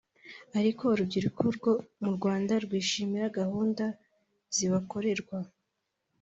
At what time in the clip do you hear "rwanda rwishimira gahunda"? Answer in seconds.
2.15-3.85